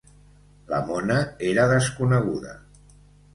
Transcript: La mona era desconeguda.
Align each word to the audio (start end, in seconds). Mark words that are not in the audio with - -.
La 0.71 0.79
mona 0.87 1.17
era 1.49 1.67
desconeguda. 1.73 2.57